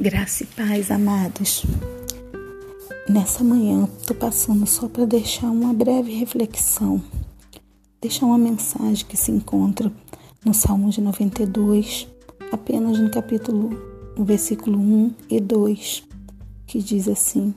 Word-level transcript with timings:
Graça 0.00 0.42
e 0.42 0.46
paz, 0.46 0.90
amados. 0.90 1.66
Nessa 3.06 3.44
manhã, 3.44 3.86
estou 3.98 4.16
passando 4.16 4.66
só 4.66 4.88
para 4.88 5.04
deixar 5.04 5.50
uma 5.50 5.74
breve 5.74 6.10
reflexão, 6.14 7.00
deixar 8.00 8.24
uma 8.24 8.38
mensagem 8.38 9.04
que 9.04 9.18
se 9.18 9.30
encontra 9.30 9.92
no 10.44 10.54
Salmo 10.54 10.88
de 10.88 11.02
92, 11.02 12.08
apenas 12.50 12.98
no 12.98 13.10
capítulo, 13.10 13.68
no 14.16 14.24
versículo 14.24 14.78
1 14.78 15.14
e 15.28 15.38
2, 15.38 16.04
que 16.66 16.78
diz 16.78 17.06
assim: 17.06 17.54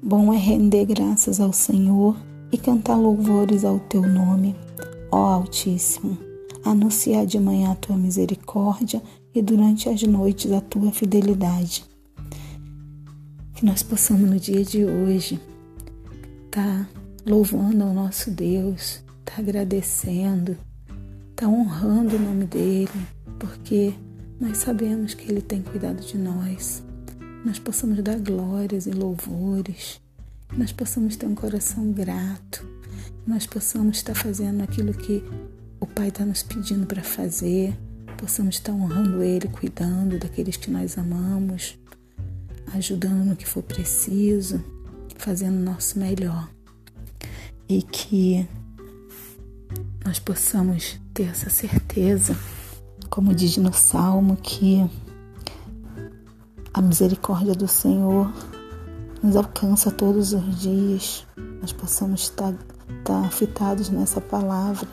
Bom 0.00 0.32
é 0.32 0.38
render 0.38 0.86
graças 0.86 1.40
ao 1.40 1.52
Senhor 1.52 2.16
e 2.52 2.56
cantar 2.56 2.96
louvores 2.96 3.64
ao 3.64 3.80
teu 3.80 4.02
nome, 4.02 4.54
ó 5.10 5.34
Altíssimo, 5.34 6.16
anunciar 6.64 7.26
de 7.26 7.40
manhã 7.40 7.72
a 7.72 7.76
tua 7.76 7.96
misericórdia 7.96 9.02
e 9.38 9.42
durante 9.42 9.88
as 9.88 10.02
noites 10.02 10.50
a 10.50 10.60
tua 10.60 10.90
fidelidade. 10.90 11.84
Que 13.54 13.64
nós 13.64 13.82
possamos 13.82 14.28
no 14.28 14.38
dia 14.38 14.64
de 14.64 14.84
hoje 14.84 15.40
estar 16.46 16.84
tá 16.84 16.88
louvando 17.24 17.84
ao 17.84 17.94
nosso 17.94 18.30
Deus, 18.30 19.02
estar 19.20 19.36
tá 19.36 19.42
agradecendo, 19.42 20.52
estar 21.30 21.46
tá 21.46 21.48
honrando 21.48 22.16
o 22.16 22.18
nome 22.18 22.46
dele, 22.46 22.90
porque 23.38 23.94
nós 24.40 24.58
sabemos 24.58 25.14
que 25.14 25.30
ele 25.30 25.40
tem 25.40 25.62
cuidado 25.62 26.00
de 26.04 26.18
nós. 26.18 26.82
Nós 27.44 27.58
possamos 27.58 28.02
dar 28.02 28.18
glórias 28.18 28.86
e 28.86 28.90
louvores, 28.90 30.00
nós 30.56 30.72
possamos 30.72 31.14
ter 31.16 31.26
um 31.26 31.34
coração 31.34 31.92
grato, 31.92 32.66
nós 33.24 33.46
possamos 33.46 33.98
estar 33.98 34.14
fazendo 34.14 34.62
aquilo 34.62 34.92
que 34.92 35.22
o 35.78 35.86
Pai 35.86 36.08
está 36.08 36.24
nos 36.24 36.42
pedindo 36.42 36.86
para 36.86 37.02
fazer 37.02 37.72
possamos 38.18 38.56
estar 38.56 38.72
honrando 38.72 39.22
Ele, 39.22 39.48
cuidando 39.48 40.18
daqueles 40.18 40.56
que 40.56 40.70
nós 40.70 40.98
amamos, 40.98 41.78
ajudando 42.74 43.24
no 43.24 43.36
que 43.36 43.46
for 43.46 43.62
preciso, 43.62 44.62
fazendo 45.16 45.56
o 45.56 45.64
nosso 45.64 45.98
melhor. 45.98 46.48
E 47.68 47.80
que 47.80 48.46
nós 50.04 50.18
possamos 50.18 50.98
ter 51.14 51.28
essa 51.28 51.48
certeza, 51.48 52.36
como 53.08 53.34
diz 53.34 53.56
no 53.56 53.72
Salmo, 53.72 54.36
que 54.36 54.84
a 56.74 56.82
misericórdia 56.82 57.54
do 57.54 57.68
Senhor 57.68 58.32
nos 59.22 59.36
alcança 59.36 59.90
todos 59.92 60.32
os 60.32 60.60
dias. 60.60 61.24
Nós 61.60 61.72
possamos 61.72 62.22
estar, 62.22 62.54
estar 62.98 63.30
fitados 63.30 63.90
nessa 63.90 64.20
palavra. 64.20 64.88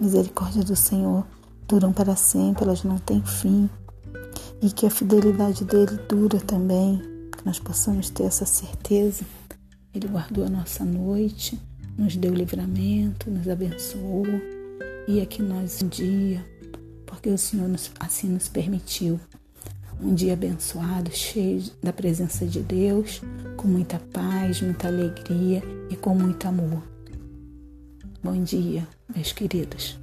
Misericórdia 0.00 0.64
do 0.64 0.74
Senhor 0.74 1.24
duram 1.72 1.90
para 1.90 2.14
sempre, 2.14 2.64
elas 2.64 2.84
não 2.84 2.98
têm 2.98 3.22
fim. 3.22 3.68
E 4.60 4.70
que 4.70 4.84
a 4.84 4.90
fidelidade 4.90 5.64
dele 5.64 5.98
dura 6.06 6.38
também, 6.38 7.00
que 7.34 7.46
nós 7.46 7.58
possamos 7.58 8.10
ter 8.10 8.24
essa 8.24 8.44
certeza. 8.44 9.24
Ele 9.94 10.06
guardou 10.06 10.44
a 10.44 10.50
nossa 10.50 10.84
noite, 10.84 11.58
nos 11.96 12.14
deu 12.14 12.34
livramento, 12.34 13.30
nos 13.30 13.48
abençoou. 13.48 14.26
E 15.08 15.18
é 15.18 15.24
que 15.24 15.42
nós 15.42 15.82
um 15.82 15.88
dia, 15.88 16.44
porque 17.06 17.30
o 17.30 17.38
Senhor 17.38 17.68
nos, 17.68 17.90
assim 17.98 18.28
nos 18.28 18.48
permitiu, 18.48 19.18
um 19.98 20.14
dia 20.14 20.34
abençoado, 20.34 21.10
cheio 21.10 21.62
da 21.82 21.92
presença 21.92 22.44
de 22.44 22.60
Deus, 22.60 23.22
com 23.56 23.66
muita 23.66 23.98
paz, 24.12 24.60
muita 24.60 24.88
alegria 24.88 25.62
e 25.88 25.96
com 25.96 26.14
muito 26.14 26.46
amor. 26.46 26.82
Bom 28.22 28.42
dia, 28.44 28.86
meus 29.14 29.32
queridos. 29.32 30.01